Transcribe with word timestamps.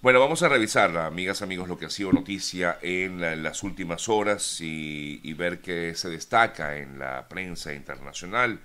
Bueno, 0.00 0.20
vamos 0.20 0.44
a 0.44 0.48
revisar, 0.48 0.96
amigas, 0.96 1.42
amigos, 1.42 1.66
lo 1.68 1.76
que 1.76 1.86
ha 1.86 1.90
sido 1.90 2.12
noticia 2.12 2.78
en, 2.82 3.20
las 3.42 3.64
últimas 3.64 4.08
horas 4.08 4.60
y, 4.60 5.32
ver 5.32 5.60
qué 5.60 5.92
se 5.96 6.08
destaca 6.08 6.78
en 6.78 7.00
la 7.00 7.28
prensa 7.28 7.74
internacional. 7.74 8.60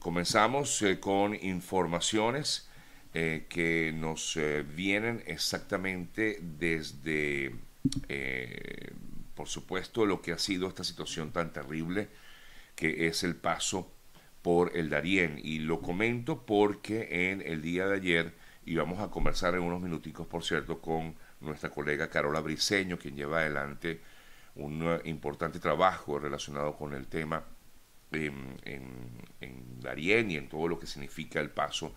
Comenzamos 0.00 0.82
eh, 0.82 0.98
con 0.98 1.36
informaciones 1.36 2.68
eh, 3.14 3.46
que 3.48 3.92
nos 3.94 4.36
eh, 4.36 4.64
vienen 4.68 5.22
exactamente 5.26 6.40
desde, 6.42 7.54
por 9.36 9.46
supuesto, 9.46 10.06
lo 10.06 10.20
que 10.22 10.32
ha 10.32 10.38
sido 10.38 10.66
esta 10.66 10.82
situación 10.82 11.30
tan 11.30 11.52
terrible 11.52 12.08
que 12.74 13.06
es 13.06 13.22
el 13.22 13.36
paso 13.36 13.92
por 14.42 14.76
el 14.76 14.90
Darién. 14.90 15.40
Y 15.40 15.60
lo 15.60 15.80
comento 15.80 16.44
porque 16.44 17.30
en 17.30 17.42
el 17.42 17.62
día 17.62 17.86
de 17.86 17.94
ayer 17.94 18.43
y 18.66 18.76
vamos 18.76 19.00
a 19.00 19.10
conversar 19.10 19.54
en 19.54 19.62
unos 19.62 19.80
minuticos, 19.80 20.26
por 20.26 20.44
cierto, 20.44 20.80
con 20.80 21.14
nuestra 21.40 21.70
colega 21.70 22.08
Carola 22.08 22.40
Briceño, 22.40 22.98
quien 22.98 23.16
lleva 23.16 23.40
adelante 23.40 24.00
un 24.56 25.00
importante 25.04 25.58
trabajo 25.58 26.18
relacionado 26.18 26.76
con 26.76 26.94
el 26.94 27.06
tema 27.08 27.44
en, 28.12 28.56
en, 29.40 29.80
Darien 29.80 30.30
y 30.30 30.36
en 30.36 30.48
todo 30.48 30.68
lo 30.68 30.78
que 30.78 30.86
significa 30.86 31.40
el 31.40 31.50
paso 31.50 31.94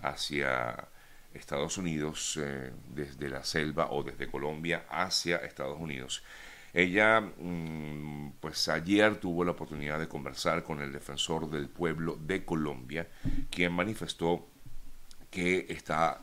hacia 0.00 0.88
Estados 1.34 1.78
Unidos 1.78 2.38
eh, 2.42 2.72
desde 2.88 3.28
la 3.28 3.44
selva 3.44 3.90
o 3.90 4.02
desde 4.02 4.26
Colombia 4.26 4.86
hacia 4.88 5.36
Estados 5.36 5.78
Unidos. 5.78 6.24
Ella, 6.72 7.20
mm, 7.20 8.32
pues 8.40 8.68
ayer 8.68 9.16
tuvo 9.16 9.44
la 9.44 9.52
oportunidad 9.52 9.98
de 9.98 10.08
conversar 10.08 10.62
con 10.64 10.80
el 10.80 10.92
defensor 10.92 11.50
del 11.50 11.68
pueblo 11.68 12.16
de 12.16 12.44
Colombia, 12.44 13.08
quien 13.50 13.72
manifestó 13.72 14.48
que 15.30 15.66
está 15.68 16.22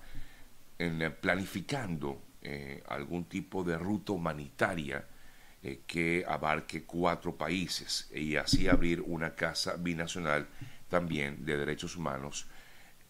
en, 0.78 1.16
planificando 1.20 2.22
eh, 2.42 2.84
algún 2.88 3.26
tipo 3.26 3.64
de 3.64 3.78
ruta 3.78 4.14
humanitaria 4.14 5.06
eh, 5.64 5.82
que 5.88 6.24
abarque 6.28 6.84
cuatro 6.84 7.36
países 7.36 8.10
y 8.14 8.36
así 8.36 8.68
abrir 8.68 9.02
una 9.02 9.34
casa 9.34 9.76
binacional 9.78 10.48
también 10.88 11.46
de 11.46 11.58
derechos 11.58 11.96
humanos 11.96 12.48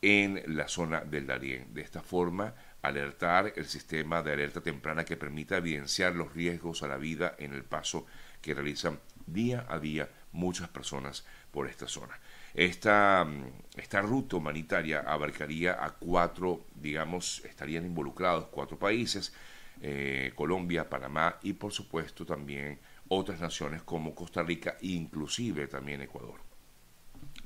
en 0.02 0.42
la 0.56 0.68
zona 0.68 1.02
del 1.02 1.28
Darién. 1.28 1.74
De 1.74 1.82
esta 1.82 2.02
forma, 2.02 2.54
alertar 2.82 3.54
el 3.56 3.66
sistema 3.66 4.22
de 4.22 4.34
alerta 4.34 4.62
temprana 4.62 5.04
que 5.04 5.18
permita 5.18 5.58
evidenciar 5.58 6.16
los 6.16 6.34
riesgos 6.34 6.84
a 6.84 6.88
la 6.88 6.98
vida 6.98 7.36
en 7.38 7.54
el 7.54 7.64
paso 7.64 8.06
que 8.42 8.54
realizan 8.54 9.00
día 9.26 9.66
a 9.68 9.80
día 9.80 10.10
muchas 10.38 10.70
personas 10.70 11.26
por 11.52 11.68
esta 11.68 11.88
zona. 11.88 12.18
Esta, 12.54 13.28
esta 13.76 14.02
ruta 14.02 14.38
humanitaria 14.38 15.02
abarcaría 15.02 15.84
a 15.84 15.92
cuatro, 15.92 16.66
digamos, 16.76 17.44
estarían 17.44 17.86
involucrados 17.86 18.46
cuatro 18.52 18.78
países, 18.78 19.34
eh, 19.82 20.32
Colombia, 20.36 20.90
Panamá 20.90 21.38
y 21.44 21.54
por 21.54 21.72
supuesto 21.72 22.26
también 22.26 22.80
otras 23.10 23.40
naciones 23.40 23.84
como 23.84 24.16
Costa 24.16 24.42
Rica 24.44 24.78
inclusive 24.82 25.68
también 25.68 26.02
Ecuador. 26.02 26.40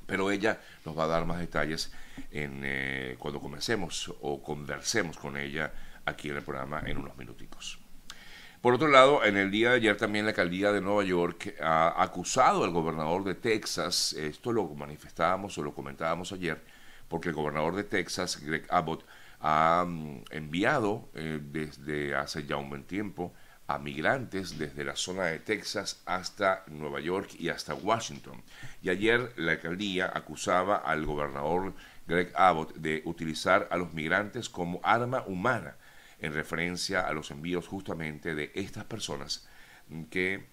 Pero 0.06 0.30
ella 0.30 0.60
nos 0.84 0.96
va 0.96 1.04
a 1.04 1.08
dar 1.08 1.26
más 1.26 1.38
detalles 1.38 1.92
eh, 2.30 3.16
cuando 3.18 3.40
comencemos 3.40 4.12
o 4.20 4.42
conversemos 4.42 5.16
con 5.16 5.36
ella 5.36 5.72
aquí 6.04 6.30
en 6.30 6.36
el 6.36 6.42
programa 6.42 6.82
en 6.86 6.98
unos 6.98 7.16
minuticos. 7.16 7.81
Por 8.62 8.74
otro 8.74 8.86
lado, 8.86 9.24
en 9.24 9.36
el 9.36 9.50
día 9.50 9.70
de 9.70 9.76
ayer 9.78 9.96
también 9.96 10.24
la 10.24 10.30
alcaldía 10.30 10.70
de 10.70 10.80
Nueva 10.80 11.02
York 11.02 11.56
ha 11.60 12.00
acusado 12.00 12.62
al 12.62 12.70
gobernador 12.70 13.24
de 13.24 13.34
Texas, 13.34 14.12
esto 14.12 14.52
lo 14.52 14.68
manifestábamos 14.68 15.58
o 15.58 15.64
lo 15.64 15.74
comentábamos 15.74 16.30
ayer, 16.30 16.62
porque 17.08 17.30
el 17.30 17.34
gobernador 17.34 17.74
de 17.74 17.82
Texas, 17.82 18.40
Greg 18.40 18.64
Abbott, 18.70 19.04
ha 19.40 19.84
mm, 19.84 20.26
enviado 20.30 21.08
eh, 21.16 21.40
desde 21.42 22.14
hace 22.14 22.46
ya 22.46 22.56
un 22.56 22.70
buen 22.70 22.84
tiempo 22.84 23.34
a 23.66 23.80
migrantes 23.80 24.56
desde 24.56 24.84
la 24.84 24.94
zona 24.94 25.24
de 25.24 25.40
Texas 25.40 26.00
hasta 26.06 26.62
Nueva 26.68 27.00
York 27.00 27.30
y 27.40 27.48
hasta 27.48 27.74
Washington. 27.74 28.44
Y 28.80 28.90
ayer 28.90 29.32
la 29.38 29.52
alcaldía 29.52 30.12
acusaba 30.14 30.76
al 30.76 31.04
gobernador 31.04 31.74
Greg 32.06 32.30
Abbott 32.36 32.76
de 32.76 33.02
utilizar 33.06 33.66
a 33.72 33.76
los 33.76 33.92
migrantes 33.92 34.48
como 34.48 34.78
arma 34.84 35.24
humana 35.26 35.74
en 36.22 36.32
referencia 36.32 37.06
a 37.06 37.12
los 37.12 37.30
envíos 37.32 37.66
justamente 37.66 38.34
de 38.34 38.52
estas 38.54 38.84
personas 38.84 39.46
que, 40.08 40.46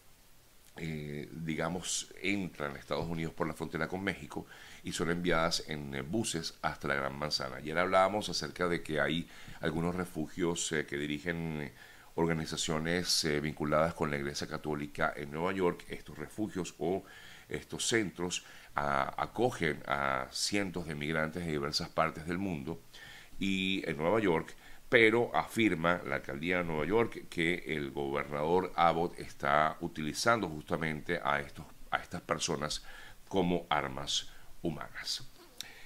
eh, 0.78 1.30
digamos, 1.31 2.12
entran 2.22 2.75
a 2.75 2.80
Estados 2.80 3.06
Unidos 3.06 3.34
por 3.34 3.47
la 3.47 3.53
frontera 3.53 3.88
con 3.88 4.03
México 4.03 4.47
y 4.84 4.91
son 4.91 5.12
enviadas 5.12 5.63
en 5.68 5.94
eh, 5.94 6.02
buses 6.02 6.56
hasta 6.63 6.88
la 6.88 6.96
Gran 6.96 7.18
Manzana. 7.18 7.57
Ayer 7.57 7.78
hablábamos 7.78 8.30
acerca 8.30 8.68
de 8.68 8.81
que 8.81 9.00
hay 9.00 9.30
algunos 9.62 9.96
refugios 9.96 10.72
eh, 10.72 10.88
que 10.88 10.97
dirigen 10.97 11.72
organizaciones 12.16 13.25
vinculadas 13.41 13.94
con 13.94 14.12
la 14.12 14.18
Iglesia 14.18 14.47
Católica 14.47 15.13
en 15.16 15.31
Nueva 15.31 15.53
York. 15.53 15.86
Estos 15.88 16.18
refugios 16.18 16.75
o 16.80 17.06
estos 17.47 17.88
centros 17.88 18.44
acogen 18.75 19.81
a 19.88 20.28
cientos 20.31 20.86
de 20.88 20.96
migrantes 20.96 21.46
de 21.46 21.51
diversas 21.51 21.88
partes 21.90 22.25
del 22.25 22.38
mundo 22.38 22.81
y 23.40 23.84
en 23.90 23.96
Nueva 23.97 24.19
York 24.19 24.53
pero 24.90 25.34
afirma 25.36 26.02
la 26.06 26.16
alcaldía 26.16 26.58
de 26.58 26.64
Nueva 26.64 26.86
York 26.86 27.28
que 27.30 27.64
el 27.68 27.92
gobernador 27.92 28.74
Abbott 28.76 29.18
está 29.20 29.78
utilizando 29.82 30.50
justamente 30.50 31.20
a, 31.24 31.40
estos, 31.40 31.66
a 31.92 31.98
estas 31.98 32.22
personas 32.22 32.84
como 33.28 33.68
armas 33.70 34.32
humanas. 34.64 35.24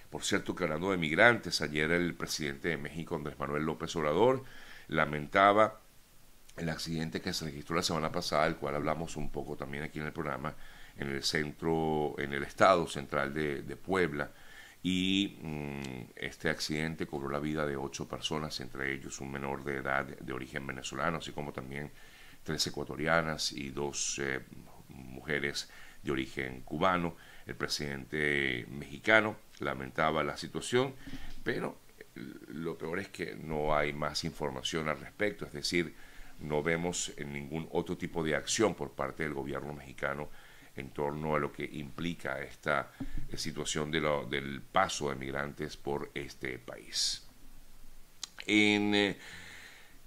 Por 0.09 0.23
cierto, 0.23 0.55
que 0.55 0.63
hablando 0.63 0.91
de 0.91 0.97
migrantes, 0.97 1.61
ayer 1.61 1.91
el 1.91 2.15
presidente 2.15 2.69
de 2.69 2.77
México, 2.77 3.15
Andrés 3.15 3.37
Manuel 3.37 3.63
López 3.63 3.93
Obrador, 3.95 4.43
lamentaba 4.87 5.81
el 6.55 6.69
accidente 6.69 7.19
que 7.19 7.33
se 7.33 7.45
registró 7.45 7.75
la 7.75 7.83
semana 7.83 8.11
pasada, 8.11 8.45
del 8.45 8.55
cual 8.55 8.75
hablamos 8.75 9.17
un 9.17 9.31
poco 9.31 9.57
también 9.57 9.83
aquí 9.83 9.99
en 9.99 10.05
el 10.05 10.13
programa, 10.13 10.55
en 10.97 11.09
el 11.09 11.23
centro, 11.23 12.15
en 12.19 12.31
el 12.33 12.43
estado 12.43 12.87
central 12.87 13.33
de, 13.33 13.63
de 13.63 13.75
Puebla, 13.75 14.31
y 14.83 15.37
mm, 15.41 16.11
este 16.17 16.49
accidente 16.49 17.07
cobró 17.07 17.29
la 17.29 17.39
vida 17.39 17.65
de 17.65 17.77
ocho 17.77 18.07
personas, 18.07 18.59
entre 18.59 18.93
ellos 18.93 19.21
un 19.21 19.31
menor 19.31 19.63
de 19.63 19.77
edad 19.77 20.05
de 20.05 20.33
origen 20.33 20.67
venezolano, 20.67 21.17
así 21.19 21.31
como 21.31 21.53
también 21.53 21.89
tres 22.43 22.67
ecuatorianas 22.67 23.53
y 23.53 23.69
dos 23.69 24.19
eh, 24.21 24.41
mujeres 24.89 25.69
de 26.03 26.11
origen 26.11 26.61
cubano. 26.61 27.15
El 27.47 27.55
presidente 27.55 28.65
mexicano 28.69 29.37
lamentaba 29.59 30.21
la 30.21 30.35
situación, 30.35 30.93
pero 31.45 31.77
lo 32.49 32.77
peor 32.77 32.99
es 32.99 33.07
que 33.07 33.35
no 33.35 33.75
hay 33.75 33.93
más 33.93 34.25
información 34.25 34.89
al 34.89 34.99
respecto, 34.99 35.45
es 35.45 35.53
decir, 35.53 35.95
no 36.39 36.61
vemos 36.61 37.13
ningún 37.25 37.69
otro 37.71 37.97
tipo 37.97 38.21
de 38.21 38.35
acción 38.35 38.75
por 38.75 38.91
parte 38.91 39.23
del 39.23 39.33
gobierno 39.33 39.73
mexicano 39.73 40.29
en 40.75 40.89
torno 40.89 41.35
a 41.35 41.39
lo 41.39 41.51
que 41.51 41.69
implica 41.71 42.41
esta 42.41 42.91
eh, 43.29 43.37
situación 43.37 43.91
del 43.91 44.61
paso 44.61 45.09
de 45.09 45.15
migrantes 45.15 45.77
por 45.77 46.11
este 46.13 46.57
país. 46.59 47.27
En 48.45 48.95
eh, 48.95 49.17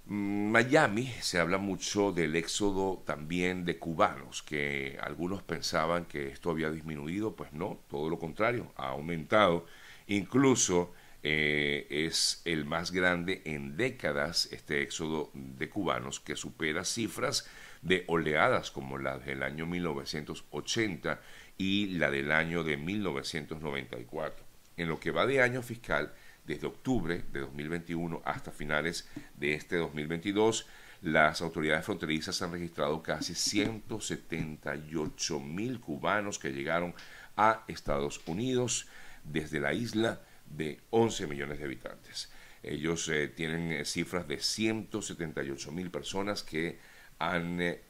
Miami 0.05 1.07
se 1.21 1.39
habla 1.39 1.57
mucho 1.57 2.11
del 2.11 2.35
éxodo 2.35 3.03
también 3.05 3.65
de 3.65 3.77
cubanos, 3.77 4.43
que 4.43 4.97
algunos 5.01 5.43
pensaban 5.43 6.05
que 6.05 6.29
esto 6.29 6.51
había 6.51 6.71
disminuido, 6.71 7.35
pues 7.35 7.51
no, 7.53 7.79
todo 7.89 8.09
lo 8.09 8.19
contrario, 8.19 8.71
ha 8.77 8.89
aumentado. 8.89 9.65
Incluso 10.07 10.93
eh, 11.23 11.87
es 11.89 12.41
el 12.45 12.65
más 12.65 12.91
grande 12.91 13.41
en 13.45 13.75
décadas 13.75 14.47
este 14.51 14.81
éxodo 14.81 15.31
de 15.33 15.69
cubanos 15.69 16.19
que 16.19 16.35
supera 16.35 16.85
cifras 16.85 17.49
de 17.81 18.03
oleadas 18.07 18.71
como 18.71 18.97
la 18.97 19.17
del 19.17 19.43
año 19.43 19.65
1980 19.65 21.19
y 21.57 21.87
la 21.97 22.11
del 22.11 22.31
año 22.31 22.63
de 22.63 22.77
1994. 22.77 24.45
En 24.77 24.87
lo 24.87 24.99
que 24.99 25.11
va 25.11 25.25
de 25.25 25.41
año 25.41 25.61
fiscal, 25.61 26.13
desde 26.45 26.67
octubre 26.67 27.23
de 27.31 27.39
2021 27.41 28.21
hasta 28.23 28.51
finales 28.51 29.09
de 29.35 29.53
este 29.53 29.77
2022, 29.77 30.67
las 31.01 31.41
autoridades 31.41 31.85
fronterizas 31.85 32.41
han 32.41 32.53
registrado 32.53 33.03
casi 33.03 33.35
178 33.35 35.39
mil 35.39 35.79
cubanos 35.79 36.39
que 36.39 36.53
llegaron 36.53 36.95
a 37.35 37.63
Estados 37.67 38.21
Unidos 38.25 38.87
desde 39.23 39.59
la 39.59 39.73
isla 39.73 40.21
de 40.49 40.79
11 40.89 41.27
millones 41.27 41.59
de 41.59 41.65
habitantes. 41.65 42.29
Ellos 42.63 43.07
eh, 43.09 43.27
tienen 43.29 43.71
eh, 43.71 43.85
cifras 43.85 44.27
de 44.27 44.39
178 44.39 45.71
mil 45.71 45.91
personas 45.91 46.43
que 46.43 46.79
han 47.19 47.61
eh, 47.61 47.81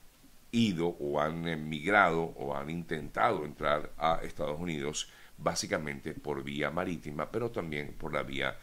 ido 0.52 0.88
o 0.88 1.20
han 1.20 1.48
emigrado 1.48 2.22
o 2.22 2.56
han 2.56 2.70
intentado 2.70 3.46
entrar 3.46 3.92
a 3.98 4.20
Estados 4.24 4.60
Unidos 4.60 5.10
básicamente 5.38 6.14
por 6.14 6.44
vía 6.44 6.72
marítima, 6.72 7.32
pero 7.32 7.52
también 7.52 7.94
por 7.98 8.14
la 8.14 8.24
vía 8.24 8.58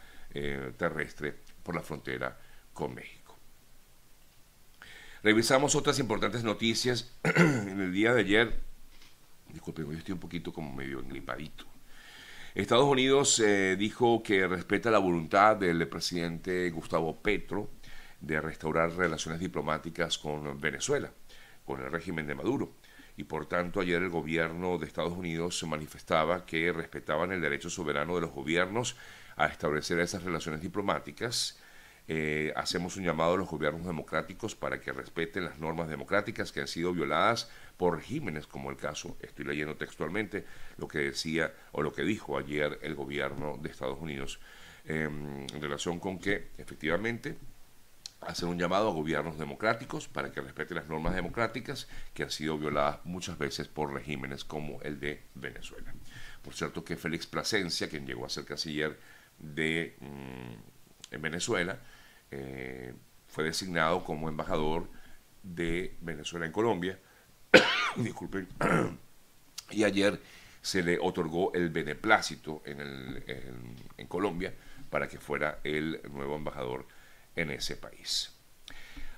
terrestre, 0.77 1.33
por 1.63 1.75
la 1.75 1.81
frontera 1.81 2.37
con 2.73 2.93
México. 2.93 3.37
Revisamos 5.23 5.75
otras 5.75 5.97
importantes 5.99 6.43
noticias 6.43 7.09
en 7.23 7.79
el 7.79 7.93
día 7.93 8.13
de 8.13 8.19
ayer. 8.19 8.59
Disculpen, 9.53 9.85
hoy 9.85 9.95
estoy 9.95 10.11
un 10.11 10.19
poquito 10.19 10.51
como 10.51 10.73
medio 10.73 10.99
engripadito. 10.99 11.65
Estados 12.55 12.85
Unidos 12.85 13.37
eh, 13.41 13.75
dijo 13.77 14.23
que 14.23 14.47
respeta 14.47 14.89
la 14.89 14.99
voluntad 14.99 15.57
del 15.57 15.85
presidente 15.89 16.69
Gustavo 16.69 17.21
Petro 17.21 17.69
de 18.21 18.39
restaurar 18.39 18.95
relaciones 18.95 19.41
diplomáticas 19.41 20.17
con 20.17 20.61
Venezuela, 20.61 21.11
con 21.65 21.81
el 21.81 21.91
régimen 21.91 22.27
de 22.27 22.33
Maduro. 22.33 22.77
Y 23.17 23.25
por 23.25 23.45
tanto 23.45 23.81
ayer 23.81 24.01
el 24.01 24.09
gobierno 24.09 24.77
de 24.77 24.85
Estados 24.85 25.11
Unidos 25.11 25.59
se 25.59 25.65
manifestaba 25.65 26.45
que 26.45 26.71
respetaban 26.71 27.33
el 27.33 27.41
derecho 27.41 27.69
soberano 27.69 28.15
de 28.15 28.21
los 28.21 28.31
gobiernos 28.31 28.95
a 29.35 29.47
establecer 29.47 29.99
esas 29.99 30.23
relaciones 30.23 30.61
diplomáticas. 30.61 31.59
Eh, 32.07 32.53
hacemos 32.55 32.97
un 32.97 33.03
llamado 33.03 33.33
a 33.33 33.37
los 33.37 33.49
gobiernos 33.49 33.83
democráticos 33.83 34.53
para 34.53 34.79
que 34.79 34.91
respeten 34.91 35.45
las 35.45 35.57
normas 35.57 35.89
democráticas 35.89 36.51
que 36.51 36.61
han 36.61 36.67
sido 36.67 36.93
violadas 36.93 37.49
por 37.77 37.95
regímenes 37.95 38.45
como 38.45 38.69
el 38.69 38.77
caso, 38.77 39.17
estoy 39.21 39.45
leyendo 39.45 39.75
textualmente 39.75 40.45
lo 40.77 40.87
que 40.87 40.99
decía 40.99 41.51
o 41.71 41.81
lo 41.81 41.93
que 41.93 42.03
dijo 42.03 42.37
ayer 42.37 42.77
el 42.83 42.93
gobierno 42.93 43.57
de 43.59 43.69
Estados 43.69 43.99
Unidos 43.99 44.39
em, 44.85 45.47
en 45.51 45.61
relación 45.61 45.99
con 45.99 46.19
que 46.19 46.49
efectivamente 46.59 47.37
hacer 48.21 48.47
un 48.47 48.59
llamado 48.59 48.89
a 48.89 48.93
gobiernos 48.93 49.39
democráticos 49.39 50.07
para 50.07 50.31
que 50.31 50.41
respeten 50.41 50.77
las 50.77 50.87
normas 50.87 51.15
democráticas 51.15 51.87
que 52.13 52.23
han 52.23 52.31
sido 52.31 52.57
violadas 52.57 52.99
muchas 53.03 53.37
veces 53.39 53.67
por 53.67 53.91
regímenes 53.91 54.43
como 54.43 54.79
el 54.83 54.99
de 54.99 55.23
Venezuela. 55.33 55.93
Por 56.43 56.53
cierto 56.53 56.83
que 56.83 56.97
Félix 56.97 57.25
Plasencia, 57.25 57.89
quien 57.89 58.05
llegó 58.05 58.25
a 58.25 58.29
ser 58.29 58.45
canciller 58.45 58.97
de 59.39 59.95
mm, 59.99 61.21
Venezuela, 61.21 61.79
eh, 62.37 62.93
fue 63.27 63.45
designado 63.45 64.03
como 64.03 64.27
embajador 64.27 64.89
de 65.41 65.95
Venezuela 66.01 66.45
en 66.45 66.51
Colombia. 66.51 66.99
Disculpen. 67.95 68.47
y 69.71 69.83
ayer 69.83 70.19
se 70.61 70.83
le 70.83 70.97
otorgó 70.99 71.53
el 71.53 71.69
beneplácito 71.69 72.61
en, 72.65 74.07
Colombia 74.07 74.53
para 74.89 75.07
que 75.07 75.17
fuera 75.17 75.59
el 75.63 76.01
nuevo 76.11 76.35
embajador 76.35 76.87
en 77.35 77.51
ese 77.51 77.75
país. 77.77 78.31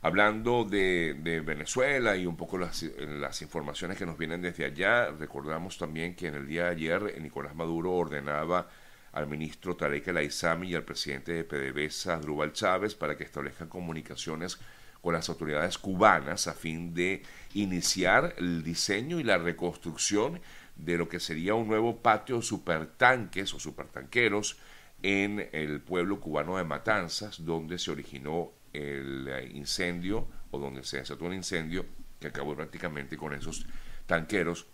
Hablando 0.02 0.64
de, 0.64 1.42
Venezuela 1.46 2.16
y 2.16 2.26
un 2.26 2.38
poco 2.38 2.58
las, 2.58 2.84
las, 2.84 3.42
informaciones 3.42 3.98
que 3.98 4.06
nos 4.06 4.18
vienen 4.18 4.42
desde 4.42 4.66
allá, 4.66 5.10
recordamos 5.12 5.78
también 5.78 6.16
que 6.16 6.28
en 6.28 6.36
el 6.36 6.48
día 6.48 6.66
de 6.66 6.70
ayer 6.72 7.22
Nicolás 7.22 7.56
Maduro 7.56 7.94
ordenaba 7.94 8.70
al 9.12 9.28
ministro 9.28 9.76
Tarek 9.76 10.08
El 10.08 10.18
Aizami 10.18 10.70
y 10.70 10.76
al 10.76 10.84
presidente 10.84 11.34
de 11.34 11.44
PDVSA, 11.44 12.20
Drubal 12.20 12.54
Chávez, 12.54 12.96
para 12.96 13.18
que 13.18 13.24
establezcan 13.24 13.70
comunicaciones 13.70 14.60
con 15.02 15.14
las 15.14 15.30
autoridades 15.30 15.78
cubanas 15.78 16.48
a 16.48 16.54
fin 16.54 16.94
de 16.94 17.24
iniciar 17.54 18.36
el 18.38 18.64
diseño 18.64 19.20
y 19.20 19.24
la 19.24 19.38
reconstrucción 19.38 20.42
de 20.76 20.98
lo 20.98 21.10
que 21.10 21.20
sería 21.20 21.56
un 21.56 21.68
nuevo 21.68 22.02
patio 22.02 22.42
supertanques 22.42 23.54
o 23.54 23.60
supertanqueros 23.60 24.58
en 25.04 25.50
el 25.52 25.82
pueblo 25.82 26.20
cubano 26.20 26.58
de 26.58 26.64
Matanzas, 26.64 27.44
donde 27.46 27.78
se 27.78 27.92
originó 27.92 28.52
el 28.74 29.28
eh, 29.28 29.52
incendio 29.54 30.28
o 30.52 30.60
donde 30.60 30.84
se 30.84 30.98
desató 30.98 31.26
un 31.26 31.34
incendio 31.34 31.86
que 32.20 32.28
acabó 32.28 32.56
prácticamente 32.56 33.18
con 33.18 33.34
esos 33.34 33.66
tanqueros 34.06 34.68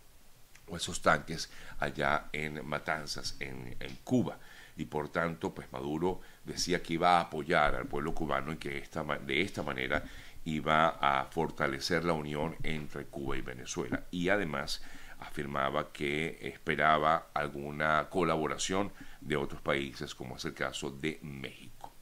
o 0.67 0.77
esos 0.77 1.01
tanques 1.01 1.49
allá 1.79 2.29
en 2.31 2.65
Matanzas, 2.65 3.35
en, 3.39 3.75
Cuba. 4.03 4.39
Y 4.75 4.85
por 4.85 5.09
tanto, 5.09 5.53
pues 5.53 5.71
Maduro 5.71 6.21
decía 6.43 6.81
que 6.81 6.93
iba 6.93 7.17
a 7.17 7.21
apoyar 7.21 7.75
al 7.75 7.85
pueblo 7.85 8.13
cubano 8.13 8.51
y 8.51 8.57
que 8.57 8.77
esta, 8.77 9.03
de 9.03 9.41
esta 9.41 9.61
manera 9.61 10.03
iba 10.45 10.89
a 10.99 11.25
fortalecer 11.25 12.03
la 12.03 12.13
unión 12.13 12.55
entre 12.63 13.05
Cuba 13.05 13.37
y 13.37 13.41
Venezuela. 13.41 14.05
Y 14.11 14.29
además 14.29 14.81
afirmaba 15.19 15.91
que 15.91 16.39
esperaba 16.41 17.27
alguna 17.33 18.09
colaboración 18.09 18.91
de 19.21 19.37
otros 19.37 19.61
países, 19.61 20.15
como 20.15 20.37
es 20.37 20.45
el 20.45 20.53
caso 20.53 20.91
de 20.91 21.19
México. 21.21 21.93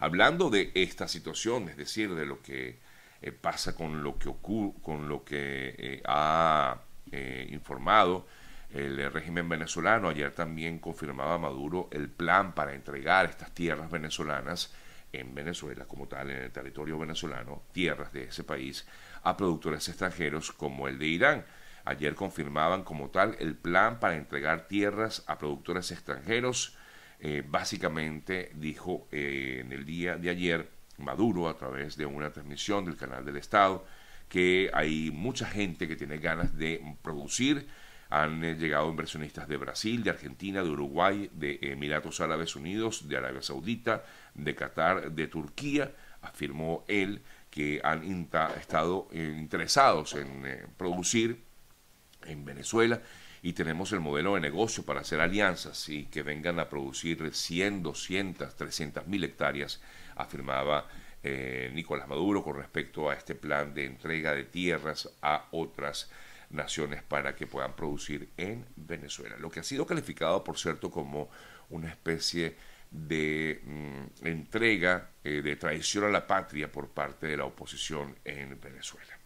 Hablando 0.00 0.50
de 0.50 0.70
esta 0.74 1.08
situación, 1.08 1.68
es 1.68 1.76
decir, 1.76 2.14
de 2.14 2.26
lo 2.26 2.42
que 2.42 2.78
eh, 3.20 3.32
pasa 3.32 3.74
con 3.74 4.02
lo 4.02 4.18
que, 4.18 4.32
con 4.82 5.08
lo 5.08 5.24
que 5.24 5.74
eh, 5.78 6.02
ha 6.04 6.78
eh, 7.12 7.48
informado 7.50 8.26
el 8.70 9.10
régimen 9.10 9.48
venezolano, 9.48 10.08
ayer 10.10 10.30
también 10.32 10.78
confirmaba 10.78 11.38
Maduro 11.38 11.88
el 11.90 12.10
plan 12.10 12.54
para 12.54 12.74
entregar 12.74 13.24
estas 13.24 13.54
tierras 13.54 13.90
venezolanas 13.90 14.74
en 15.12 15.34
Venezuela, 15.34 15.86
como 15.86 16.06
tal, 16.06 16.30
en 16.30 16.42
el 16.42 16.50
territorio 16.50 16.98
venezolano, 16.98 17.62
tierras 17.72 18.12
de 18.12 18.24
ese 18.24 18.44
país, 18.44 18.86
a 19.22 19.36
productores 19.36 19.88
extranjeros 19.88 20.52
como 20.52 20.86
el 20.86 20.98
de 20.98 21.06
Irán. 21.06 21.44
Ayer 21.84 22.14
confirmaban 22.14 22.84
como 22.84 23.08
tal 23.08 23.36
el 23.38 23.54
plan 23.56 23.98
para 24.00 24.16
entregar 24.16 24.68
tierras 24.68 25.24
a 25.26 25.38
productores 25.38 25.90
extranjeros. 25.90 26.76
Eh, 27.20 27.42
básicamente 27.46 28.52
dijo 28.54 29.08
eh, 29.10 29.62
en 29.64 29.72
el 29.72 29.84
día 29.84 30.16
de 30.16 30.30
ayer 30.30 30.68
Maduro 30.98 31.48
a 31.48 31.56
través 31.56 31.96
de 31.96 32.06
una 32.06 32.30
transmisión 32.30 32.84
del 32.84 32.96
canal 32.96 33.24
del 33.24 33.38
Estado 33.38 33.84
que 34.28 34.70
hay 34.72 35.10
mucha 35.10 35.46
gente 35.46 35.88
que 35.88 35.96
tiene 35.96 36.18
ganas 36.18 36.56
de 36.56 36.96
producir. 37.02 37.66
Han 38.10 38.44
eh, 38.44 38.54
llegado 38.54 38.88
inversionistas 38.88 39.48
de 39.48 39.56
Brasil, 39.56 40.02
de 40.02 40.10
Argentina, 40.10 40.62
de 40.62 40.70
Uruguay, 40.70 41.30
de 41.32 41.58
Emiratos 41.62 42.20
Árabes 42.20 42.56
Unidos, 42.56 43.08
de 43.08 43.16
Arabia 43.16 43.42
Saudita, 43.42 44.04
de 44.34 44.54
Qatar, 44.54 45.12
de 45.12 45.28
Turquía. 45.28 45.92
Afirmó 46.22 46.84
él 46.88 47.22
que 47.50 47.80
han 47.82 48.02
estado 48.60 49.08
interesados 49.12 50.14
en 50.14 50.44
producir 50.76 51.40
en 52.26 52.44
Venezuela 52.44 53.00
y 53.42 53.52
tenemos 53.52 53.92
el 53.92 54.00
modelo 54.00 54.34
de 54.34 54.40
negocio 54.40 54.84
para 54.84 55.00
hacer 55.00 55.20
alianzas 55.20 55.88
y 55.88 56.06
que 56.06 56.22
vengan 56.22 56.58
a 56.58 56.68
producir 56.68 57.30
100, 57.32 57.82
200, 57.82 58.56
300 58.56 59.06
mil 59.06 59.24
hectáreas, 59.24 59.80
afirmaba 60.16 60.86
eh, 61.22 61.70
Nicolás 61.74 62.08
Maduro 62.08 62.42
con 62.42 62.56
respecto 62.56 63.10
a 63.10 63.14
este 63.14 63.34
plan 63.34 63.74
de 63.74 63.86
entrega 63.86 64.34
de 64.34 64.44
tierras 64.44 65.10
a 65.22 65.46
otras 65.50 66.10
naciones 66.50 67.02
para 67.02 67.34
que 67.34 67.46
puedan 67.46 67.74
producir 67.74 68.28
en 68.36 68.64
Venezuela. 68.76 69.36
Lo 69.38 69.50
que 69.50 69.60
ha 69.60 69.64
sido 69.64 69.86
calificado, 69.86 70.42
por 70.44 70.58
cierto, 70.58 70.90
como 70.90 71.28
una 71.70 71.88
especie 71.88 72.56
de 72.90 73.60
mm, 73.64 74.26
entrega 74.26 75.10
eh, 75.22 75.42
de 75.42 75.56
traición 75.56 76.04
a 76.04 76.08
la 76.08 76.26
patria 76.26 76.70
por 76.72 76.88
parte 76.88 77.26
de 77.26 77.36
la 77.36 77.44
oposición 77.44 78.16
en 78.24 78.58
Venezuela. 78.60 79.18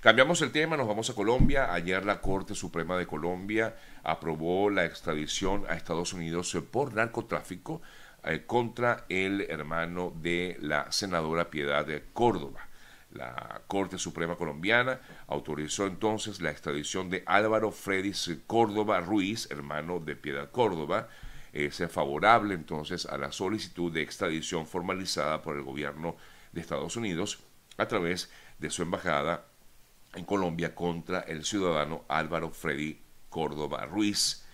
Cambiamos 0.00 0.42
el 0.42 0.50
tema, 0.50 0.76
nos 0.76 0.88
vamos 0.88 1.08
a 1.10 1.14
Colombia. 1.14 1.72
Ayer 1.72 2.04
la 2.04 2.20
Corte 2.20 2.56
Suprema 2.56 2.98
de 2.98 3.06
Colombia 3.06 3.76
aprobó 4.02 4.68
la 4.68 4.84
extradición 4.84 5.64
a 5.68 5.74
Estados 5.74 6.12
Unidos 6.12 6.56
por 6.72 6.92
narcotráfico 6.92 7.80
eh, 8.24 8.44
contra 8.46 9.04
el 9.08 9.42
hermano 9.42 10.12
de 10.14 10.56
la 10.60 10.90
senadora 10.92 11.50
Piedad 11.50 11.84
de 11.86 12.04
Córdoba. 12.12 12.68
La 13.12 13.62
Corte 13.66 13.98
Suprema 13.98 14.36
Colombiana 14.36 15.00
autorizó 15.26 15.86
entonces 15.86 16.40
la 16.40 16.50
extradición 16.50 17.10
de 17.10 17.22
Álvaro 17.26 17.70
Fredis 17.70 18.30
Córdoba 18.46 19.00
Ruiz, 19.00 19.50
hermano 19.50 20.00
de 20.00 20.16
Piedad 20.16 20.50
Córdoba, 20.50 21.08
es 21.52 21.82
favorable 21.90 22.54
entonces 22.54 23.04
a 23.06 23.18
la 23.18 23.30
solicitud 23.30 23.92
de 23.92 24.00
extradición 24.00 24.66
formalizada 24.66 25.42
por 25.42 25.56
el 25.56 25.62
gobierno 25.62 26.16
de 26.52 26.62
Estados 26.62 26.96
Unidos 26.96 27.40
a 27.76 27.86
través 27.86 28.30
de 28.58 28.70
su 28.70 28.82
embajada 28.82 29.44
en 30.14 30.24
Colombia 30.24 30.74
contra 30.74 31.20
el 31.20 31.44
ciudadano 31.44 32.04
Álvaro 32.08 32.50
Freddy 32.50 32.98
Córdoba 33.28 33.84
Ruiz 33.86 34.46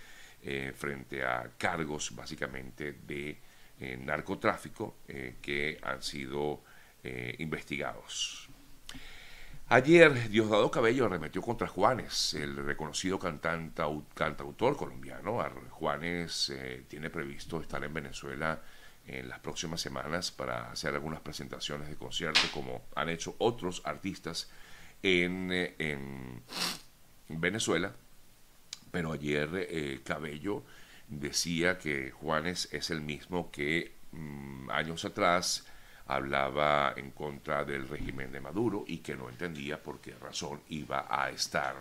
eh, 0.43 0.73
frente 0.77 1.25
a 1.25 1.53
cargos 1.57 2.15
básicamente 2.15 2.93
de 2.93 3.41
eh, 3.81 3.97
narcotráfico 3.97 4.97
eh, 5.09 5.37
que 5.43 5.79
han 5.83 6.03
sido 6.03 6.63
investigados. 7.39 8.51
Ayer 9.69 10.29
Diosdado 10.29 10.71
Cabello 10.71 11.07
arremetió 11.07 11.41
contra 11.41 11.67
Juanes, 11.67 12.35
el 12.35 12.55
reconocido 12.57 13.19
cantante, 13.19 13.83
cantautor 14.13 14.77
colombiano. 14.77 15.43
Juanes 15.71 16.53
tiene 16.89 17.09
previsto 17.09 17.63
estar 17.63 17.83
en 17.83 17.95
Venezuela 17.95 18.61
en 19.09 19.29
las 19.29 19.39
próximas 19.41 19.81
semanas 19.81 20.31
para 20.31 20.71
hacer 20.71 20.95
algunas 20.95 21.21
presentaciones 21.21 21.89
de 21.89 21.97
concierto 21.97 22.41
como 22.53 22.83
han 22.95 23.09
hecho 23.09 23.35
otros 23.39 23.81
artistas 23.85 24.51
eh, 25.03 25.75
en, 25.79 26.43
Venezuela, 27.31 27.93
pero 28.91 29.13
ayer 29.13 29.51
eh, 29.55 30.01
Cabello 30.03 30.65
decía 31.09 31.79
que 31.79 32.11
Juanes 32.11 32.69
es 32.73 32.91
el 32.91 33.00
mismo 33.00 33.50
que 33.50 33.93
mm, 34.12 34.71
años 34.71 35.05
atrás 35.05 35.67
hablaba 36.07 36.95
en 36.97 37.11
contra 37.11 37.65
del 37.65 37.88
régimen 37.88 38.33
de 38.33 38.41
Maduro 38.41 38.85
y 38.87 38.99
que 38.99 39.15
no 39.15 39.29
entendía 39.29 39.83
por 39.83 40.00
qué 40.00 40.15
razón 40.15 40.61
iba 40.69 41.07
a 41.09 41.31
estar 41.31 41.77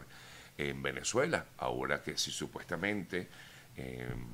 en 0.58 0.82
Venezuela, 0.82 1.46
ahora 1.58 2.02
que 2.02 2.18
si 2.18 2.32
supuestamente 2.32 3.30
em, 3.76 4.26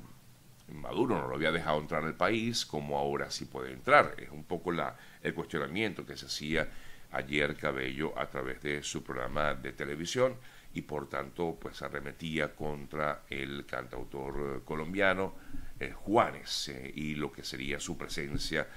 Maduro 0.72 1.20
no 1.20 1.28
lo 1.28 1.34
había 1.34 1.52
dejado 1.52 1.78
entrar 1.78 2.02
al 2.04 2.16
país, 2.16 2.64
como 2.64 2.98
ahora 2.98 3.30
sí 3.30 3.44
puede 3.44 3.72
entrar. 3.72 4.14
Es 4.16 4.30
un 4.30 4.44
poco 4.44 4.72
la, 4.72 4.96
el 5.22 5.34
cuestionamiento 5.34 6.06
que 6.06 6.16
se 6.16 6.26
hacía 6.26 6.68
ayer 7.12 7.54
Cabello 7.56 8.18
a 8.18 8.26
través 8.26 8.62
de 8.62 8.82
su 8.82 9.04
programa 9.04 9.54
de 9.54 9.72
televisión 9.72 10.36
y 10.74 10.82
por 10.82 11.08
tanto 11.08 11.56
pues 11.60 11.80
arremetía 11.82 12.54
contra 12.54 13.22
el 13.30 13.64
cantautor 13.66 14.62
colombiano 14.64 15.34
eh, 15.80 15.92
Juanes 15.92 16.68
eh, 16.68 16.92
y 16.94 17.14
lo 17.14 17.32
que 17.32 17.42
sería 17.42 17.80
su 17.80 17.96
presencia 17.96 18.68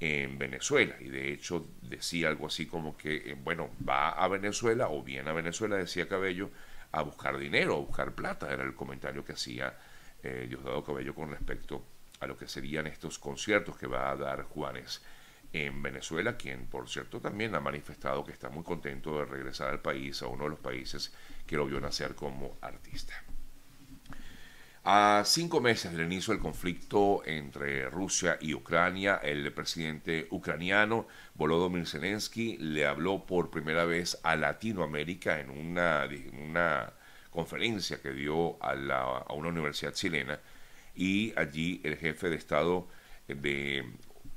en 0.00 0.38
Venezuela. 0.38 0.96
Y 0.98 1.08
de 1.08 1.32
hecho 1.32 1.68
decía 1.82 2.28
algo 2.28 2.46
así 2.46 2.66
como 2.66 2.96
que, 2.96 3.16
eh, 3.16 3.36
bueno, 3.40 3.70
va 3.86 4.10
a 4.10 4.26
Venezuela 4.28 4.88
o 4.88 5.02
viene 5.02 5.30
a 5.30 5.34
Venezuela, 5.34 5.76
decía 5.76 6.08
Cabello, 6.08 6.50
a 6.92 7.02
buscar 7.02 7.38
dinero, 7.38 7.74
a 7.76 7.80
buscar 7.80 8.14
plata. 8.14 8.52
Era 8.52 8.64
el 8.64 8.74
comentario 8.74 9.24
que 9.24 9.34
hacía 9.34 9.78
eh, 10.22 10.46
Diosdado 10.48 10.82
Cabello 10.82 11.14
con 11.14 11.30
respecto 11.30 11.84
a 12.18 12.26
lo 12.26 12.36
que 12.36 12.48
serían 12.48 12.86
estos 12.86 13.18
conciertos 13.18 13.76
que 13.76 13.86
va 13.86 14.10
a 14.10 14.16
dar 14.16 14.42
Juanes 14.44 15.02
en 15.52 15.82
Venezuela, 15.82 16.36
quien 16.36 16.66
por 16.66 16.88
cierto 16.88 17.20
también 17.20 17.54
ha 17.54 17.60
manifestado 17.60 18.24
que 18.24 18.32
está 18.32 18.48
muy 18.48 18.62
contento 18.62 19.18
de 19.18 19.24
regresar 19.24 19.68
al 19.68 19.80
país, 19.80 20.22
a 20.22 20.28
uno 20.28 20.44
de 20.44 20.50
los 20.50 20.60
países 20.60 21.12
que 21.46 21.56
lo 21.56 21.66
vio 21.66 21.80
nacer 21.80 22.14
como 22.14 22.56
artista. 22.60 23.14
A 24.84 25.24
cinco 25.26 25.60
meses 25.60 25.92
del 25.92 26.06
inicio 26.06 26.32
del 26.32 26.42
conflicto 26.42 27.22
entre 27.26 27.90
Rusia 27.90 28.38
y 28.40 28.54
Ucrania, 28.54 29.20
el 29.22 29.52
presidente 29.52 30.26
ucraniano 30.30 31.06
Volodymyr 31.34 31.86
Zelensky 31.86 32.56
le 32.56 32.86
habló 32.86 33.26
por 33.26 33.50
primera 33.50 33.84
vez 33.84 34.18
a 34.22 34.36
Latinoamérica 34.36 35.38
en 35.38 35.50
una, 35.50 36.08
una 36.32 36.94
conferencia 37.30 38.00
que 38.00 38.12
dio 38.12 38.56
a, 38.64 38.72
a 38.72 39.32
una 39.34 39.48
universidad 39.50 39.92
chilena 39.92 40.40
y 40.94 41.34
allí 41.36 41.82
el 41.84 41.96
jefe 41.98 42.30
de 42.30 42.36
Estado 42.36 42.88
de 43.28 43.84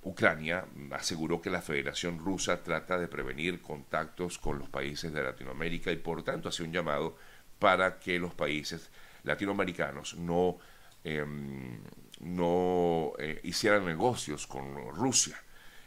Ucrania 0.04 0.66
aseguró 0.92 1.42
que 1.42 1.50
la 1.50 1.62
Federación 1.62 2.20
Rusa 2.20 2.62
trata 2.64 2.98
de 2.98 3.08
prevenir 3.08 3.62
contactos 3.62 4.38
con 4.38 4.60
los 4.60 4.70
países 4.70 5.14
de 5.14 5.24
Latinoamérica 5.24 5.92
y 5.92 5.98
por 5.98 6.24
tanto 6.24 6.50
hace 6.50 6.64
un 6.64 6.72
llamado 6.72 7.18
para 7.60 8.00
que 8.00 8.20
los 8.20 8.34
países 8.34 8.92
latinoamericanos 9.24 10.16
no, 10.16 10.58
em, 11.04 11.80
no 12.20 13.14
eh, 13.18 13.40
hicieran 13.44 13.86
negocios 13.86 14.48
con 14.48 14.94
Rusia 14.94 15.42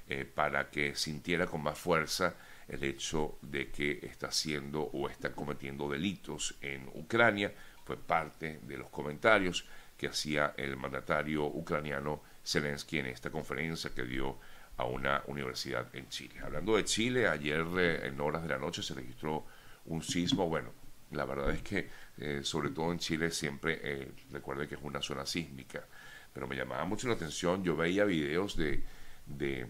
eh, 0.08 0.24
para 0.24 0.70
que 0.70 0.94
sintiera 0.94 1.46
con 1.46 1.62
más 1.62 1.78
fuerza 1.78 2.34
el 2.68 2.82
hecho 2.84 3.38
de 3.42 3.70
que 3.70 4.00
está 4.02 4.28
haciendo 4.28 4.82
o 4.82 5.08
está 5.08 5.32
cometiendo 5.32 5.88
delitos 5.90 6.56
en 6.60 6.88
Ucrania. 6.94 7.52
Fue 7.84 7.96
parte 7.96 8.60
de 8.62 8.76
los 8.78 8.88
comentarios 8.88 9.66
que 9.96 10.08
hacía 10.08 10.54
el 10.56 10.76
mandatario 10.76 11.46
ucraniano 11.46 12.22
Zelensky 12.44 12.98
en 12.98 13.06
esta 13.06 13.30
conferencia 13.30 13.90
que 13.90 14.04
dio 14.04 14.38
a 14.76 14.84
una 14.84 15.22
universidad 15.26 15.94
en 15.94 16.08
Chile. 16.08 16.34
Hablando 16.42 16.76
de 16.76 16.84
Chile, 16.84 17.28
ayer 17.28 17.66
eh, 17.78 18.06
en 18.06 18.20
horas 18.20 18.42
de 18.42 18.48
la 18.48 18.58
noche 18.58 18.82
se 18.82 18.94
registró 18.94 19.46
un 19.86 20.02
sismo, 20.02 20.48
bueno, 20.48 20.70
la 21.12 21.24
verdad 21.24 21.50
es 21.50 21.62
que, 21.62 21.88
eh, 22.18 22.40
sobre 22.42 22.70
todo 22.70 22.92
en 22.92 22.98
Chile, 22.98 23.30
siempre, 23.30 23.80
eh, 23.82 24.12
recuerde 24.30 24.68
que 24.68 24.74
es 24.74 24.80
una 24.82 25.00
zona 25.00 25.24
sísmica, 25.24 25.84
pero 26.32 26.46
me 26.46 26.56
llamaba 26.56 26.84
mucho 26.84 27.08
la 27.08 27.14
atención, 27.14 27.64
yo 27.64 27.76
veía 27.76 28.04
videos 28.04 28.56
de, 28.56 28.82
de, 29.26 29.66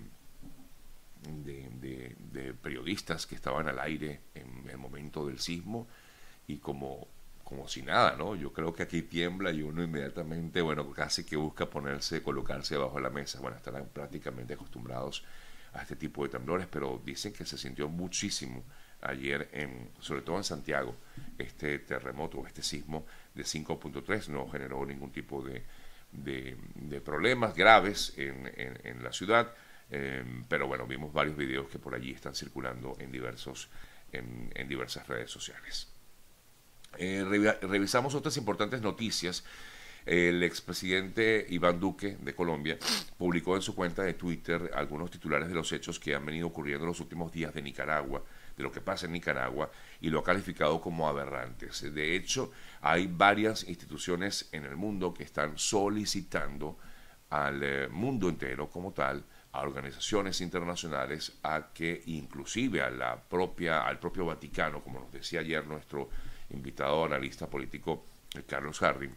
de, 1.23 2.55
periodistas 2.63 3.27
que 3.27 3.35
estaban 3.35 3.69
al 3.69 3.79
aire 3.79 4.21
en 4.35 4.69
el 4.69 4.79
momento 4.79 5.27
del 5.27 5.39
sismo 5.39 5.87
y 6.47 6.59
como, 6.59 7.07
como 7.47 7.69
si 7.69 7.81
nada, 7.81 8.17
¿no? 8.17 8.35
Yo 8.35 8.53
creo 8.53 8.75
que 8.75 8.83
aquí 8.83 9.03
tiembla 9.03 9.53
y 9.53 9.63
uno 9.63 9.81
inmediatamente, 9.81 10.61
bueno, 10.63 10.91
casi 10.91 11.23
que 11.23 11.37
busca 11.37 11.71
ponerse, 11.71 12.21
colocarse 12.21 12.77
bajo 12.77 12.99
la 12.99 13.09
mesa, 13.09 13.39
bueno, 13.41 13.57
estarán 13.57 13.87
prácticamente 13.87 14.55
acostumbrados 14.55 15.25
a 15.73 15.83
este 15.83 15.95
tipo 15.95 16.25
de 16.25 16.31
temblores, 16.31 16.67
pero 16.67 17.01
dicen 17.05 17.33
que 17.33 17.47
se 17.47 17.57
sintió 17.57 17.89
muchísimo 17.89 18.65
ayer, 19.01 19.49
en, 19.53 19.91
sobre 20.01 20.23
todo 20.23 20.39
en 20.39 20.43
Santiago, 20.43 20.97
este 21.39 21.79
terremoto, 21.79 22.45
este 22.49 22.65
sismo 22.65 23.07
de 23.33 23.45
5.3 23.45 24.27
no 24.27 24.49
generó 24.49 24.85
ningún 24.85 25.13
tipo 25.13 25.41
de, 25.41 25.63
de, 26.11 27.01
problemas 27.01 27.55
graves 27.55 28.13
en, 28.17 29.05
la 29.05 29.13
ciudad, 29.13 29.55
em, 29.89 30.43
pero 30.49 30.67
bueno, 30.67 30.85
vimos 30.85 31.13
varios 31.13 31.37
videos 31.37 31.69
que 31.69 31.79
por 31.79 31.95
allí 31.95 32.11
están 32.11 32.35
circulando 32.35 32.97
en, 32.99 33.13
diversos, 33.13 33.69
en 34.11 34.69
diversas 34.69 35.07
redes 35.07 35.31
sociales. 35.31 35.96
Eh, 36.99 37.25
revisamos 37.63 38.15
otras 38.15 38.37
importantes 38.37 38.83
noticias. 38.83 39.45
El 40.05 40.45
expresidente 40.45 41.47
Iván 41.49 41.81
Duque 41.81 42.17
de 42.21 42.35
Colombia 42.35 42.79
publicó 43.19 43.57
en 43.57 43.63
su 43.63 43.75
cuenta 43.75 44.03
de 44.03 44.15
Twitter 44.15 44.71
algunos 44.73 45.11
titulares 45.11 45.49
de 45.49 45.55
los 45.55 45.73
hechos 45.73 45.99
que 45.99 46.15
han 46.15 46.25
venido 46.25 46.47
ocurriendo 46.47 46.85
en 46.85 46.91
los 46.91 47.01
últimos 47.01 47.33
días 47.33 47.53
de 47.53 47.61
Nicaragua 47.61 48.23
de 48.57 48.63
lo 48.63 48.73
que 48.73 48.81
pasa 48.81 49.07
en 49.07 49.13
Nicaragua 49.13 49.71
y 50.01 50.09
lo 50.09 50.21
ha 50.21 50.25
calificado 50.25 50.81
como 50.81 51.09
aberrantes. 51.09 51.93
De 51.95 52.17
hecho, 52.17 52.53
hay 52.81 53.07
varias 53.07 53.69
instituciones 53.69 54.49
en 54.53 54.65
el 54.65 54.77
mundo 54.77 55.13
que 55.13 55.25
están 55.25 55.59
solicitando 55.59 56.79
al 57.31 57.63
eh, 57.63 57.89
mundo 57.89 58.29
entero 58.29 58.71
como 58.71 58.93
tal, 58.93 59.25
a 59.53 59.61
organizaciones 59.63 60.41
internacionales, 60.41 61.33
a 61.43 61.69
que 61.73 62.03
inclusive 62.07 62.83
a 62.83 62.91
la 62.91 63.21
propia, 63.21 63.87
al 63.87 63.99
propio 63.99 64.27
Vaticano, 64.27 64.83
como 64.83 65.01
nos 65.01 65.13
decía 65.13 65.41
ayer 65.41 65.67
nuestro 65.67 66.09
invitado 66.51 67.05
analista 67.05 67.49
político 67.49 68.05
eh, 68.35 68.43
Carlos 68.47 68.79
Harding, 68.81 69.15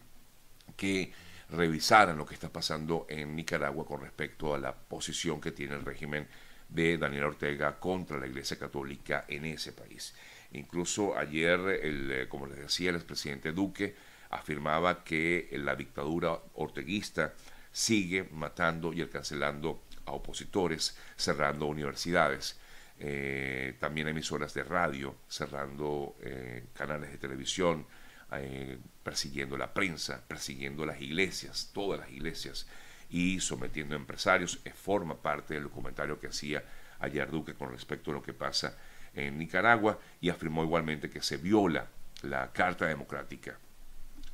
que 0.76 1.12
revisaran 1.50 2.16
lo 2.16 2.26
que 2.26 2.34
está 2.34 2.48
pasando 2.48 3.06
en 3.08 3.34
Nicaragua 3.34 3.84
con 3.84 4.00
respecto 4.00 4.54
a 4.54 4.58
la 4.58 4.74
posición 4.74 5.40
que 5.40 5.52
tiene 5.52 5.74
el 5.74 5.84
régimen 5.84 6.28
de 6.68 6.96
Daniel 6.98 7.24
Ortega 7.24 7.78
contra 7.78 8.18
la 8.18 8.26
Iglesia 8.26 8.58
Católica 8.58 9.24
en 9.28 9.44
ese 9.44 9.72
país. 9.72 10.14
Incluso 10.52 11.16
ayer, 11.16 11.58
el, 11.82 12.12
eh, 12.12 12.28
como 12.28 12.46
les 12.46 12.58
decía, 12.58 12.90
el 12.90 12.96
expresidente 12.96 13.52
Duque 13.52 13.94
afirmaba 14.30 15.02
que 15.02 15.48
la 15.52 15.74
dictadura 15.74 16.38
orteguista 16.54 17.34
sigue 17.72 18.28
matando 18.32 18.92
y 18.92 19.00
encarcelando 19.00 19.82
a 20.06 20.12
opositores, 20.12 20.96
cerrando 21.16 21.66
universidades, 21.66 22.58
eh, 23.00 23.74
también 23.80 24.08
emisoras 24.08 24.54
de 24.54 24.62
radio, 24.62 25.16
cerrando 25.26 26.16
eh, 26.20 26.66
canales 26.74 27.10
de 27.10 27.18
televisión, 27.18 27.86
persiguiendo 29.02 29.56
la 29.56 29.74
prensa, 29.74 30.22
persiguiendo 30.28 30.86
las 30.86 31.00
iglesias, 31.00 31.70
todas 31.74 31.98
las 31.98 32.10
iglesias, 32.10 32.68
y 33.08 33.40
sometiendo 33.40 33.96
a 33.96 33.98
empresarios. 33.98 34.60
Forma 34.74 35.20
parte 35.20 35.54
del 35.54 35.68
comentario 35.68 36.20
que 36.20 36.28
hacía 36.28 36.62
ayer 37.00 37.28
Duque 37.28 37.54
con 37.54 37.72
respecto 37.72 38.12
a 38.12 38.14
lo 38.14 38.22
que 38.22 38.32
pasa 38.32 38.76
en 39.14 39.36
Nicaragua 39.36 39.98
y 40.20 40.28
afirmó 40.28 40.62
igualmente 40.62 41.10
que 41.10 41.22
se 41.22 41.38
viola 41.38 41.88
la 42.22 42.52
Carta 42.52 42.86
Democrática 42.86 43.58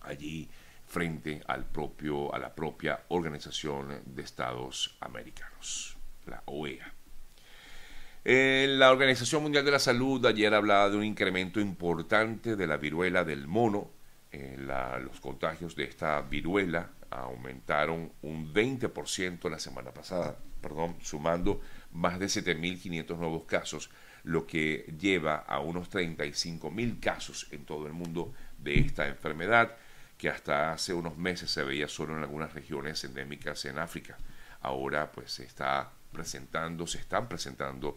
allí 0.03 0.49
frente 0.87 1.43
al 1.47 1.65
propio, 1.65 2.35
a 2.35 2.39
la 2.39 2.55
propia 2.55 3.05
Organización 3.09 4.03
de 4.05 4.23
Estados 4.23 4.97
Americanos, 5.01 5.97
la 6.27 6.43
OEA. 6.47 6.93
La 8.29 8.91
Organización 8.91 9.45
Mundial 9.45 9.65
de 9.65 9.71
la 9.71 9.79
Salud 9.79 10.27
ayer 10.27 10.53
hablaba 10.53 10.91
de 10.91 10.97
un 10.97 11.05
incremento 11.05 11.61
importante 11.61 12.57
de 12.57 12.67
la 12.67 12.77
viruela 12.77 13.23
del 13.23 13.47
mono. 13.47 13.93
Eh, 14.33 14.57
los 14.59 15.21
contagios 15.21 15.77
de 15.77 15.85
esta 15.85 16.21
viruela 16.23 16.91
aumentaron 17.09 18.11
un 18.23 18.53
20% 18.53 19.49
la 19.49 19.61
semana 19.61 19.95
pasada, 19.95 20.37
perdón, 20.61 20.97
sumando 21.03 21.61
más 21.93 22.19
de 22.19 22.27
7.500 22.27 23.17
nuevos 23.17 23.45
casos, 23.45 23.91
lo 24.25 24.45
que 24.45 24.93
lleva 24.99 25.37
a 25.37 25.61
unos 25.61 25.89
35.000 25.89 26.99
casos 26.99 27.47
en 27.53 27.65
todo 27.65 27.87
el 27.87 27.93
mundo 27.93 28.35
de 28.59 28.81
esta 28.81 29.07
enfermedad, 29.07 29.77
que 30.19 30.31
hasta 30.31 30.73
hace 30.73 30.93
unos 30.93 31.17
meses 31.17 31.49
se 31.53 31.63
veía 31.63 31.87
solo 31.87 32.17
en 32.17 32.25
algunas 32.25 32.55
regiones 32.55 33.05
endémicas 33.05 33.65
en 33.67 33.79
África. 33.79 34.17
Ahora 34.63 35.13
pues 35.13 35.31
se 35.31 35.45
está 35.45 35.93
presentando, 36.11 36.89
se 36.89 36.99
están 36.99 37.29
presentando 37.29 37.97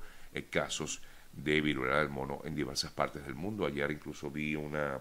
casos 0.50 1.02
de 1.32 1.62
viruela 1.62 2.00
del 2.00 2.10
mono 2.10 2.42
en 2.44 2.56
diversas 2.56 2.92
partes 2.92 3.26
del 3.26 3.36
mundo. 3.36 3.66
Ayer 3.66 3.92
incluso 3.92 4.32
vi 4.32 4.56
una 4.56 5.00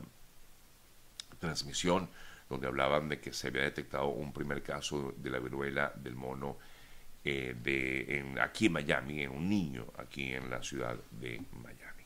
transmisión 1.39 2.09
donde 2.49 2.67
hablaban 2.67 3.09
de 3.09 3.21
que 3.21 3.33
se 3.33 3.49
había 3.49 3.63
detectado 3.63 4.09
un 4.09 4.33
primer 4.33 4.63
caso 4.63 5.15
de 5.17 5.31
la 5.31 5.39
viruela 5.39 5.93
del 5.97 6.15
mono 6.15 6.59
eh, 7.25 8.35
aquí 8.41 8.67
en 8.67 8.73
Miami, 8.73 9.23
en 9.23 9.31
un 9.31 9.49
niño 9.49 9.87
aquí 9.99 10.33
en 10.33 10.49
la 10.49 10.63
ciudad 10.63 10.97
de 11.11 11.43
Miami. 11.53 11.98